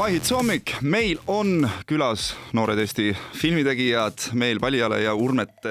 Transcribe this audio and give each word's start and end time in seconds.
Mahits 0.00 0.30
hommik, 0.32 0.70
meil 0.80 1.18
on 1.28 1.66
külas 1.84 2.30
noored 2.56 2.78
Eesti 2.80 3.10
filmitegijad 3.36 4.30
Meel 4.32 4.56
Paljale 4.56 5.02
ja 5.02 5.12
Urmet 5.12 5.66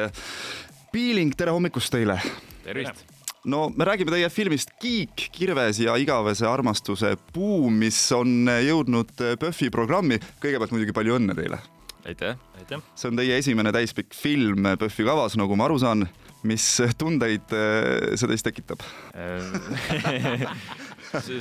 Piiling, 0.94 1.34
tere 1.34 1.56
hommikust 1.56 1.90
teile! 1.96 2.20
tervist! 2.62 3.02
no 3.50 3.64
me 3.74 3.88
räägime 3.90 4.14
teie 4.14 4.30
filmist 4.30 4.76
Kiik, 4.78 5.32
kirves 5.34 5.82
ja 5.82 5.98
igavese 5.98 6.46
armastuse 6.46 7.16
puu, 7.34 7.74
mis 7.74 7.98
on 8.14 8.46
jõudnud 8.68 9.16
PÖFFi 9.18 9.72
programmi. 9.74 10.22
kõigepealt 10.38 10.78
muidugi 10.78 10.94
palju 10.94 11.18
õnne 11.18 11.34
teile! 11.34 11.58
aitäh, 12.06 12.38
aitäh! 12.62 12.86
see 12.94 13.10
on 13.10 13.18
teie 13.18 13.42
esimene 13.42 13.74
täispikk 13.74 14.14
film 14.14 14.76
PÖFFi 14.76 15.10
kavas, 15.10 15.42
nagu 15.42 15.58
ma 15.58 15.66
aru 15.66 15.82
saan. 15.82 16.06
mis 16.46 16.70
tundeid 17.02 17.50
see 17.50 18.30
teis 18.30 18.46
tekitab 18.46 18.86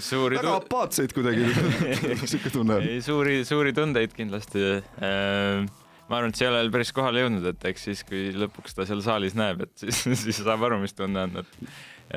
suuri 0.01 0.39
väga 0.41 0.55
apaatseid 0.63 1.13
kuidagi 1.17 1.51
sihuke 2.31 2.53
tunne 2.55 2.79
on. 2.79 2.89
suuri, 3.05 3.43
suuri 3.49 3.75
tundeid 3.77 4.15
kindlasti 4.17 4.65
äh, 4.79 5.69
ma 6.09 6.19
arvan, 6.19 6.33
et 6.33 6.41
see 6.41 6.47
ei 6.47 6.51
ole 6.51 6.63
veel 6.63 6.73
päris 6.73 6.93
kohale 6.97 7.23
jõudnud, 7.25 7.45
et 7.51 7.69
eks 7.71 7.87
siis, 7.91 8.03
kui 8.09 8.31
lõpuks 8.37 8.77
ta 8.77 8.87
seal 8.89 9.03
saalis 9.05 9.37
näeb, 9.39 9.67
et 9.67 9.85
siis, 9.85 10.01
siis 10.25 10.41
saab 10.41 10.65
aru, 10.69 10.81
mis 10.83 10.97
tunne 10.97 11.27
on, 11.29 11.43
et, 11.43 11.59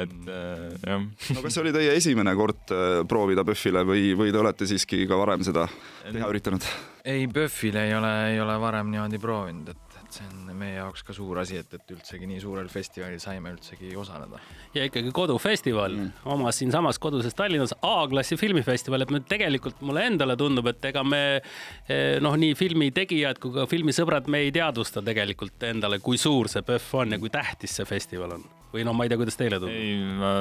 et 0.06 0.16
äh, 0.32 0.64
jah. 0.88 1.04
no 1.36 1.44
kas 1.44 1.58
see 1.58 1.66
oli 1.66 1.76
teie 1.76 1.98
esimene 2.00 2.36
kord 2.40 2.72
äh, 2.76 3.02
proovida 3.10 3.46
PÖFFile 3.48 3.84
või, 3.88 4.12
või 4.18 4.32
te 4.34 4.42
olete 4.42 4.70
siiski 4.70 5.04
ka 5.10 5.20
varem 5.20 5.44
seda 5.48 5.68
teha 6.08 6.32
üritanud? 6.32 6.68
Ei, 7.06 7.28
PÖFFile 7.28 7.88
ei 7.88 7.96
ole, 7.96 8.12
ei 8.34 8.42
ole 8.42 8.60
varem 8.62 8.92
niimoodi 8.94 9.20
proovinud, 9.22 9.74
et 9.74 9.92
et 10.12 10.18
see 10.20 10.28
on 10.28 10.58
meie 10.60 10.76
jaoks 10.76 11.06
ka 11.08 11.14
suur 11.16 11.40
asi, 11.40 11.58
et, 11.62 11.72
et 11.78 11.94
üldsegi 11.96 12.28
nii 12.28 12.42
suurel 12.44 12.68
festivalil 12.72 13.20
saime 13.24 13.54
üldsegi 13.56 13.94
osaleda. 13.98 14.40
ja 14.76 14.86
ikkagi 14.88 15.12
kodufestival 15.16 15.96
mm. 15.96 16.26
omas 16.36 16.60
siinsamas 16.60 17.00
koduses 17.00 17.36
Tallinnas, 17.38 17.74
A-klassi 17.82 18.38
filmifestival, 18.40 19.06
et 19.06 19.14
me 19.16 19.22
tegelikult 19.24 19.82
mulle 19.88 20.06
endale 20.12 20.36
tundub, 20.40 20.68
et 20.74 20.90
ega 20.92 21.04
me 21.08 21.24
eh, 21.40 22.20
noh, 22.24 22.36
nii 22.36 22.56
filmitegijad 22.60 23.40
kui 23.42 23.56
ka 23.56 23.68
filmisõbrad, 23.72 24.28
me 24.32 24.44
ei 24.46 24.56
teadvusta 24.56 25.04
tegelikult 25.06 25.70
endale, 25.72 26.02
kui 26.04 26.20
suur 26.20 26.52
see 26.52 26.66
PÖFF 26.68 27.00
on 27.04 27.16
ja 27.16 27.22
kui 27.22 27.32
tähtis 27.32 27.80
see 27.80 27.88
festival 27.88 28.36
on 28.40 28.50
või 28.74 28.86
no 28.88 28.94
ma 28.96 29.06
ei 29.06 29.12
tea, 29.12 29.20
kuidas 29.20 29.40
teile 29.40 29.60
tundub. 29.62 29.78
ei, 29.78 29.96
ma, 30.20 30.34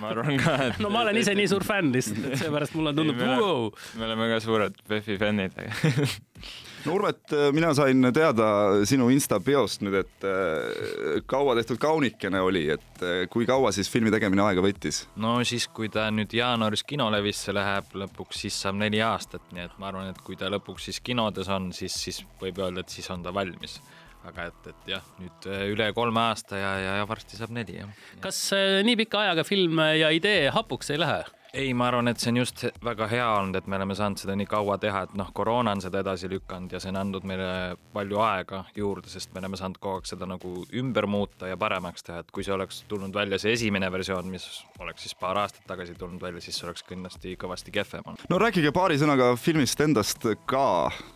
ma 0.00 0.12
arvan 0.12 0.38
ka, 0.40 0.54
et 0.70 0.78
no 0.84 0.92
ma 0.92 1.04
olen 1.04 1.20
ise 1.20 1.34
nii 1.36 1.48
suur 1.52 1.66
fänn 1.66 1.92
lihtsalt, 1.94 2.30
et 2.30 2.38
seepärast 2.44 2.76
mulle 2.78 2.94
tundub, 2.96 3.20
wow. 3.20 3.66
me 4.00 4.08
oleme 4.08 4.30
ka 4.32 4.40
suured 4.44 4.78
PÖFFi 4.86 5.18
fännid 5.20 5.56
no 6.86 6.94
Urvet, 6.94 7.34
mina 7.52 7.72
sain 7.74 8.08
teada 8.14 8.48
sinu 8.88 9.08
Insta 9.12 9.40
biost 9.42 9.82
nüüd, 9.84 9.98
et 10.04 10.26
äh, 10.28 11.18
kaua 11.28 11.56
tehtud 11.58 11.80
kaunikene 11.82 12.40
oli, 12.44 12.66
et 12.76 13.04
äh, 13.04 13.24
kui 13.32 13.48
kaua 13.48 13.72
siis 13.74 13.90
filmi 13.92 14.12
tegemine 14.14 14.44
aega 14.46 14.64
võttis? 14.64 15.04
no 15.20 15.36
siis, 15.48 15.68
kui 15.68 15.90
ta 15.92 16.08
nüüd 16.14 16.32
jaanuaris 16.36 16.86
kinolevisse 16.86 17.54
läheb 17.56 17.92
lõpuks, 18.04 18.46
siis 18.46 18.56
saab 18.62 18.80
neli 18.80 19.02
aastat, 19.04 19.44
nii 19.52 19.66
et 19.66 19.76
ma 19.82 19.90
arvan, 19.90 20.12
et 20.14 20.22
kui 20.24 20.38
ta 20.38 20.50
lõpuks 20.52 20.90
siis 20.90 21.02
kinodes 21.04 21.50
on, 21.52 21.72
siis, 21.76 21.96
siis 22.06 22.22
võib 22.40 22.62
öelda, 22.62 22.86
et 22.86 22.98
siis 22.98 23.10
on 23.12 23.26
ta 23.26 23.34
valmis 23.34 23.80
aga 24.26 24.50
et, 24.50 24.68
et 24.72 24.92
jah, 24.96 25.08
nüüd 25.20 25.48
äh, 25.50 25.64
üle 25.72 25.88
kolme 25.96 26.22
aasta 26.28 26.60
ja, 26.60 26.74
ja, 26.82 26.98
ja 27.00 27.08
varsti 27.08 27.38
saab 27.38 27.54
neli, 27.56 27.80
jah. 27.80 28.04
kas 28.24 28.42
äh, 28.56 28.82
nii 28.86 28.98
pika 29.04 29.24
ajaga 29.24 29.46
film 29.46 29.82
ja 29.98 30.12
idee 30.14 30.50
hapuks 30.54 30.94
ei 30.94 31.02
lähe? 31.02 31.24
ei, 31.56 31.72
ma 31.74 31.86
arvan, 31.88 32.10
et 32.10 32.20
see 32.20 32.32
on 32.32 32.40
just 32.42 32.64
väga 32.84 33.06
hea 33.08 33.26
olnud, 33.38 33.56
et 33.56 33.68
me 33.70 33.78
oleme 33.78 33.94
saanud 33.96 34.20
seda 34.20 34.34
nii 34.36 34.48
kaua 34.50 34.76
teha, 34.82 35.04
et 35.06 35.14
noh, 35.18 35.30
koroona 35.36 35.72
on 35.76 35.80
seda 35.80 36.02
edasi 36.02 36.28
lükanud 36.30 36.74
ja 36.74 36.80
see 36.82 36.90
on 36.92 36.98
andnud 37.00 37.24
meile 37.28 37.48
palju 37.94 38.20
aega 38.24 38.62
juurde, 38.76 39.08
sest 39.12 39.32
me 39.34 39.40
oleme 39.40 39.56
saanud 39.60 39.80
kogu 39.80 40.00
aeg 40.00 40.10
seda 40.10 40.28
nagu 40.28 40.52
ümber 40.76 41.08
muuta 41.10 41.48
ja 41.50 41.56
paremaks 41.60 42.04
teha, 42.06 42.20
et 42.22 42.34
kui 42.34 42.44
see 42.46 42.54
oleks 42.56 42.82
tulnud 42.90 43.14
välja 43.16 43.40
see 43.40 43.54
esimene 43.56 43.90
versioon, 43.92 44.28
mis 44.32 44.46
oleks 44.82 45.06
siis 45.06 45.16
paar 45.20 45.40
aastat 45.44 45.64
tagasi 45.70 45.96
tulnud 45.96 46.22
välja, 46.22 46.44
siis 46.44 46.60
see 46.60 46.68
oleks 46.68 46.84
kindlasti 46.86 47.36
kõvasti 47.40 47.74
kehvem 47.74 48.04
olnud. 48.04 48.28
no 48.28 48.42
rääkige 48.42 48.74
paari 48.76 49.00
sõnaga 49.00 49.32
filmist 49.40 49.80
endast 49.86 50.28
ka 50.50 50.66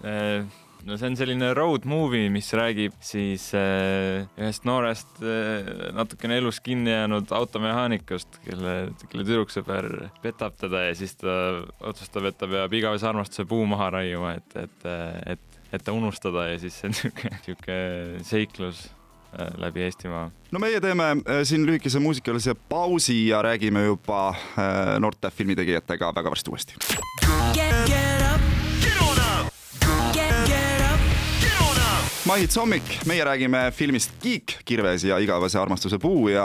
äh, 0.01 0.49
no 0.87 0.97
see 0.97 1.11
on 1.11 1.17
selline 1.19 1.51
road 1.57 1.87
movie, 1.89 2.29
mis 2.33 2.49
räägib 2.57 2.95
siis 3.05 3.51
äh, 3.57 4.27
ühest 4.41 4.67
noorest 4.69 5.21
äh, 5.23 5.91
natukene 5.97 6.39
elus 6.41 6.61
kinni 6.65 6.93
jäänud 6.93 7.33
automehaanikust, 7.37 8.41
kelle, 8.47 8.77
kelle 9.09 9.27
tüdruksõber 9.27 9.91
petab 10.25 10.57
teda 10.61 10.87
ja 10.89 10.95
siis 10.99 11.17
ta 11.21 11.35
otsustab, 11.81 12.31
et 12.31 12.39
ta 12.41 12.49
peab 12.51 12.77
igavese 12.77 13.09
armastuse 13.11 13.47
puu 13.51 13.67
maha 13.71 13.91
raiuma, 13.99 14.37
et, 14.41 14.57
et, 14.65 14.89
et, 15.35 15.61
et 15.73 15.85
ta 15.85 15.97
unustada 15.97 16.49
ja 16.53 16.63
siis 16.63 16.81
see 16.81 16.91
on 16.91 16.97
niisugune, 16.97 17.35
niisugune 17.37 18.25
seiklus 18.31 18.85
äh, 19.37 19.51
läbi 19.61 19.85
Eestimaa. 19.89 20.29
no 20.51 20.63
meie 20.63 20.81
teeme 20.81 21.13
äh, 21.19 21.43
siin 21.49 21.67
lühikese 21.69 22.03
muusikalise 22.03 22.55
pausi 22.55 23.23
ja 23.29 23.43
räägime 23.47 23.85
juba 23.89 24.29
äh, 24.31 24.97
noorte 24.99 25.31
filmitegijatega 25.31 26.15
väga 26.15 26.37
varsti 26.37 26.51
uuesti. 26.57 27.30
Mahits 32.31 32.55
hommik, 32.61 32.87
meie 33.11 33.25
räägime 33.27 33.59
filmist 33.75 34.13
Kiik, 34.23 34.53
kirves 34.63 35.03
ja 35.03 35.17
igavese 35.19 35.59
armastuse 35.59 35.99
puu 35.99 36.29
ja 36.31 36.45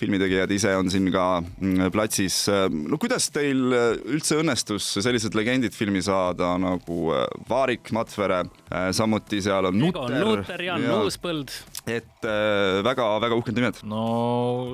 filmitegijad 0.00 0.54
ise 0.56 0.72
on 0.78 0.88
siin 0.88 1.10
ka 1.12 1.42
mm, 1.42 1.90
platsis. 1.92 2.38
no 2.72 2.96
kuidas 2.96 3.26
teil 3.34 3.60
üldse 4.16 4.38
õnnestus 4.40 4.86
sellised 5.04 5.36
legendid 5.36 5.76
filmi 5.76 6.00
saada 6.00 6.54
nagu 6.56 7.12
äh, 7.12 7.26
Vaarik 7.50 7.92
Matvere, 7.92 8.46
äh, 8.70 8.88
samuti 8.96 9.42
seal 9.44 9.68
on 9.68 9.76
Nutter. 9.76 10.16
Nutter, 10.24 10.66
Jan 10.70 10.88
ja, 10.88 10.96
Uuspõld. 11.04 11.52
et 11.84 12.24
väga-väga 12.88 13.34
äh, 13.34 13.36
uhked 13.36 13.60
nimed. 13.60 13.84
no 13.84 14.06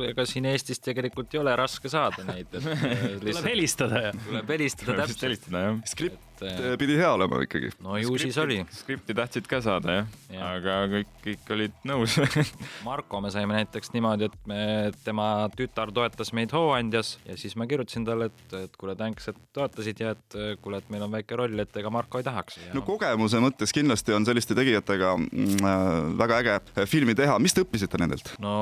ega 0.07 0.29
siin 0.31 0.47
Eestis 0.53 0.79
tegelikult 0.79 1.35
ei 1.35 1.43
ole 1.43 1.59
raske 1.59 1.91
saada 1.91 2.23
neid. 2.31 2.55
tuleb 3.25 3.51
helistada. 3.51 4.13
tuleb 4.29 4.55
helistada, 4.55 5.01
täpselt 5.03 5.27
helistada 5.27 5.67
jah. 5.67 5.83
skript 5.91 6.29
et 6.43 6.79
pidi 6.81 6.97
hea 6.99 7.11
olema 7.13 7.41
ikkagi. 7.45 7.71
no 7.83 7.97
ju 8.01 8.17
siis 8.21 8.39
oli. 8.43 8.61
skripti 8.75 9.15
tahtsid 9.17 9.49
ka 9.51 9.61
saada 9.65 9.99
jah 9.99 10.07
ja., 10.33 10.52
aga 10.57 10.77
kõik, 10.93 11.13
kõik 11.25 11.53
olid 11.57 11.77
nõus 11.89 12.17
Marko 12.89 13.21
me 13.25 13.33
saime 13.35 13.57
näiteks 13.57 13.93
niimoodi, 13.95 14.29
et 14.31 14.49
me, 14.51 14.61
tema 15.05 15.29
tütar 15.57 15.93
toetas 15.95 16.33
meid 16.37 16.53
Hooandjas 16.55 17.15
ja 17.27 17.37
siis 17.41 17.57
ma 17.59 17.67
kirjutasin 17.71 18.07
talle, 18.07 18.31
et, 18.33 18.57
et 18.65 18.77
kuule, 18.81 18.97
tänks, 18.99 19.31
et 19.33 19.39
toetasid 19.57 20.03
ja 20.03 20.15
et 20.17 20.39
kuule, 20.63 20.83
et 20.83 20.93
meil 20.93 21.07
on 21.07 21.13
väike 21.13 21.39
roll, 21.39 21.63
et 21.63 21.81
ega 21.83 21.93
Marko 21.93 22.21
ei 22.21 22.27
tahaks 22.27 22.59
ja.... 22.61 22.73
no 22.77 22.85
kogemuse 22.87 23.41
mõttes 23.43 23.75
kindlasti 23.75 24.17
on 24.17 24.27
selliste 24.29 24.57
tegijatega 24.59 25.15
mm, 25.19 25.67
äh, 25.73 25.91
väga 26.23 26.41
äge 26.43 26.87
filmi 26.91 27.17
teha, 27.19 27.39
mis 27.43 27.57
te 27.57 27.65
õppisite 27.67 28.01
nendelt? 28.03 28.35
no 28.43 28.55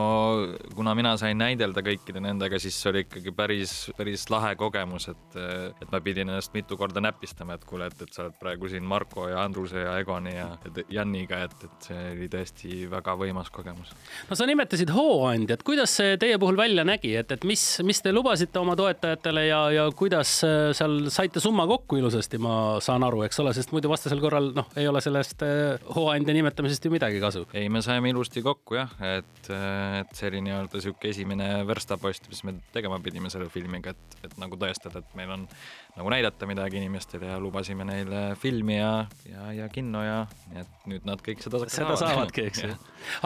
kuna 0.76 0.94
mina 0.98 1.16
sain 1.20 1.38
näidelda 1.40 1.84
kõikide 1.86 2.22
nendega, 2.24 2.60
siis 2.62 2.78
see 2.80 2.92
oli 2.92 3.04
ikkagi 3.06 3.34
päris, 3.36 3.74
päris 3.98 4.26
lahe 4.32 4.54
kogemus, 4.60 5.08
et, 5.12 5.40
et 5.80 5.88
ma 5.92 6.02
pidin 6.04 6.30
ennast 6.30 6.54
mitu 6.56 6.78
korda 6.80 7.02
näpistama, 7.04 7.56
et 7.58 7.66
kuule, 7.68 7.90
et, 7.90 8.04
et 8.04 8.14
sa 8.14 8.26
oled 8.26 8.36
praegu 8.40 8.70
siin 8.70 8.86
Marko 8.86 9.28
ja 9.30 9.44
Andruse 9.44 9.84
ja 9.84 9.96
Egoni 10.00 10.34
ja 10.36 10.48
Janiga, 10.90 11.44
et, 11.46 11.64
et 11.64 11.79
see 11.84 11.98
oli 12.14 12.28
tõesti 12.30 12.84
väga 12.90 13.14
võimas 13.18 13.50
kogemus. 13.54 13.92
no 14.28 14.38
sa 14.38 14.46
nimetasid 14.48 14.92
hooandjat, 14.94 15.64
kuidas 15.66 15.94
see 16.00 16.16
teie 16.20 16.38
puhul 16.40 16.58
välja 16.58 16.84
nägi, 16.86 17.12
et, 17.20 17.32
et 17.36 17.46
mis, 17.48 17.64
mis 17.86 18.02
te 18.02 18.12
lubasite 18.14 18.60
oma 18.60 18.76
toetajatele 18.78 19.46
ja, 19.46 19.60
ja 19.74 19.86
kuidas 19.96 20.38
äh, 20.46 20.70
seal 20.76 21.10
saite 21.12 21.42
summa 21.42 21.66
kokku 21.70 22.00
ilusasti, 22.00 22.40
ma 22.42 22.54
saan 22.84 23.04
aru, 23.06 23.24
eks 23.26 23.42
ole, 23.42 23.54
sest 23.56 23.74
muidu 23.74 23.92
vastasel 23.92 24.22
korral 24.22 24.52
noh, 24.56 24.70
ei 24.80 24.88
ole 24.90 25.02
sellest 25.04 25.44
äh, 25.46 25.90
hooandja 25.96 26.36
nimetamisest 26.36 26.86
ju 26.86 26.94
midagi 26.94 27.22
kasu. 27.22 27.46
ei, 27.54 27.68
me 27.72 27.82
saime 27.84 28.12
ilusti 28.12 28.44
kokku 28.46 28.78
jah, 28.80 28.94
et, 29.16 29.50
et 29.50 30.16
see 30.16 30.30
oli 30.30 30.44
nii-öelda 30.48 30.82
sihuke 30.82 31.12
esimene 31.12 31.52
verstapost, 31.68 32.28
mis 32.32 32.44
me 32.46 32.56
tegema 32.74 33.00
pidime 33.04 33.32
selle 33.32 33.50
filmiga, 33.52 33.94
et, 33.94 34.18
et 34.28 34.36
nagu 34.40 34.58
tõestada, 34.60 35.04
et 35.04 35.16
meil 35.18 35.32
on 35.36 35.48
nagu 35.96 36.10
näidata 36.12 36.46
midagi 36.46 36.78
inimestele 36.80 37.32
ja 37.32 37.38
lubasime 37.42 37.84
neile 37.84 38.22
filmi 38.40 38.78
ja, 38.78 38.92
ja, 39.28 39.50
ja 39.52 39.68
kinno 39.72 40.02
ja 40.04 40.20
nii 40.50 40.62
et 40.62 40.86
nüüd 40.90 41.08
nad 41.08 41.22
kõik 41.24 41.42
seda 41.44 41.60
seda 41.70 41.96
saavadki, 41.98 42.46
eks 42.50 42.64
ju. 42.64 42.70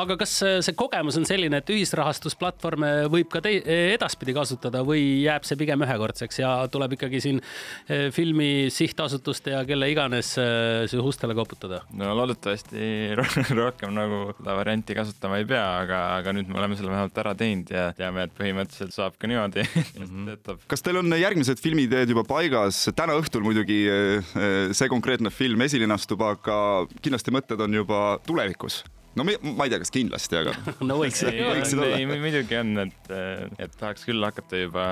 aga 0.01 0.15
kas 0.21 0.33
see 0.65 0.75
kogemus 0.79 1.17
on 1.19 1.27
selline, 1.27 1.59
et 1.59 1.71
ühisrahastusplatvorme 1.75 2.91
võib 3.13 3.29
ka 3.33 3.41
tei-, 3.45 3.63
edaspidi 3.95 4.35
kasutada 4.37 4.85
või 4.87 5.25
jääb 5.25 5.47
see 5.47 5.59
pigem 5.61 5.83
ühekordseks 5.85 6.39
ja 6.41 6.53
tuleb 6.73 6.95
ikkagi 6.97 7.21
siin 7.25 7.41
eh, 7.43 8.07
filmi 8.15 8.69
sihtasutuste 8.75 9.55
ja 9.57 9.65
kelle 9.69 9.89
iganes 9.91 10.35
eh, 10.41 10.95
ustele 11.01 11.37
koputada? 11.37 11.83
no 11.97 12.13
loodetavasti 12.21 13.17
rohkem 13.61 13.95
nagu 13.97 14.21
seda 14.39 14.57
varianti 14.61 14.97
kasutama 14.99 15.41
ei 15.43 15.49
pea, 15.49 15.65
aga, 15.83 16.03
aga 16.21 16.37
nüüd 16.37 16.53
me 16.53 16.61
oleme 16.63 16.79
selle 16.79 16.95
vähemalt 16.95 17.23
ära 17.25 17.35
teinud 17.39 17.75
ja 17.75 17.89
teame, 17.99 18.29
et 18.29 18.37
põhimõtteliselt 18.39 18.95
saab 18.95 19.19
ka 19.19 19.31
niimoodi 19.31 19.67
mm. 19.67 20.31
-hmm. 20.37 20.63
kas 20.71 20.87
teil 20.87 21.03
on 21.03 21.19
järgmised 21.19 21.61
filmiteed 21.63 22.15
juba 22.15 22.27
paigas, 22.29 22.85
täna 22.95 23.19
õhtul 23.19 23.45
muidugi 23.47 23.83
see 24.75 24.89
konkreetne 24.93 25.33
film 25.35 25.67
esilinastub, 25.67 26.23
aga 26.25 26.57
kindlasti 27.03 27.35
mõtted 27.35 27.61
on 27.65 27.81
juba 27.81 28.01
tulevikus 28.35 28.85
no 29.19 29.27
ma, 29.27 29.35
ma 29.43 29.67
ei 29.67 29.73
tea, 29.73 29.81
kas 29.83 29.93
kindlasti, 29.95 30.39
aga 30.41 30.55
no 30.89 30.99
võiks 31.01 31.23
võiksid 31.27 31.81
olla. 31.81 31.99
ei, 31.99 32.07
muidugi 32.09 32.59
on, 32.59 32.73
et, 32.85 33.13
et 33.63 33.77
tahaks 33.79 34.07
küll 34.09 34.25
hakata 34.27 34.61
juba, 34.65 34.87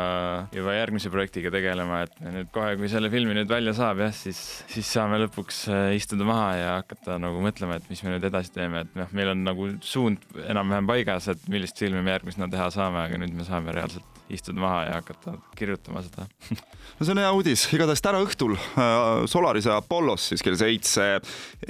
juba 0.54 0.76
järgmise 0.76 1.12
projektiga 1.12 1.52
tegelema, 1.54 2.02
et 2.06 2.16
nüüd 2.24 2.52
kohe, 2.54 2.76
kui 2.80 2.90
selle 2.92 3.10
filmi 3.12 3.36
nüüd 3.38 3.50
välja 3.50 3.74
saab 3.78 4.04
jah, 4.04 4.14
siis, 4.16 4.40
siis 4.72 4.88
saame 4.94 5.20
lõpuks 5.24 5.64
äh, 5.72 5.88
istuda 5.98 6.26
maha 6.28 6.48
ja 6.58 6.70
hakata 6.80 7.18
nagu 7.22 7.42
mõtlema, 7.44 7.80
et 7.80 7.90
mis 7.92 8.02
me 8.06 8.14
nüüd 8.14 8.30
edasi 8.30 8.54
teeme, 8.54 8.86
et 8.86 8.96
noh, 8.98 9.12
meil 9.16 9.34
on 9.34 9.44
nagu 9.46 9.70
suund 9.84 10.24
enam-vähem 10.46 10.90
paigas, 10.90 11.30
et 11.32 11.52
millist 11.52 11.78
filmi 11.82 12.02
me 12.04 12.16
järgmisena 12.16 12.50
teha 12.52 12.70
saame, 12.74 13.06
aga 13.06 13.20
nüüd 13.22 13.34
me 13.36 13.46
saame 13.48 13.74
reaalselt 13.74 14.12
istuda 14.32 14.60
maha 14.60 14.84
ja 14.84 14.94
hakata 15.00 15.36
kirjutama 15.56 16.02
seda. 16.02 16.26
No 16.98 17.06
see 17.06 17.14
on 17.14 17.20
hea 17.22 17.28
uudis, 17.32 17.62
igatahes 17.72 18.02
täna 18.04 18.18
õhtul 18.22 18.52
äh, 18.54 19.22
Solarise 19.30 19.70
Apollos 19.72 20.26
siis 20.28 20.42
kell 20.44 20.58
seitse 20.58 21.06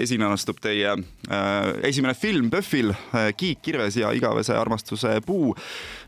esinastub 0.01 0.59
teie 0.61 0.91
äh, 0.97 1.69
esimene 1.89 2.15
film 2.19 2.42
PÖFFil 2.51 2.91
äh, 2.91 3.31
Kiik, 3.37 3.63
kirves 3.63 3.97
ja 3.97 4.13
igavese 4.13 4.57
armastuse 4.57 5.21
puu. 5.27 5.55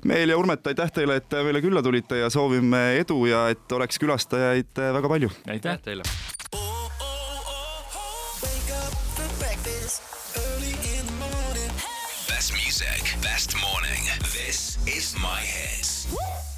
Meel 0.05 0.29
ja 0.29 0.39
Urmet, 0.39 0.67
aitäh 0.67 0.93
teile, 0.93 1.17
et 1.21 1.37
meile 1.45 1.63
külla 1.65 1.83
tulite 1.83 2.19
ja 2.23 2.31
soovime 2.31 2.97
edu 3.01 3.25
ja 3.27 3.49
et 3.53 3.73
oleks 3.73 3.99
külastajaid 3.99 4.79
äh, 4.79 4.95
väga 4.99 5.09
palju. 5.09 5.31
aitäh 5.49 5.79
teile. 5.83 6.03
Best 12.29 12.53
music, 12.53 13.15
best 13.23 13.55
morning. 13.61 14.05
This 14.33 14.79
is 14.87 15.15
my 15.21 15.41
hits. 15.41 16.54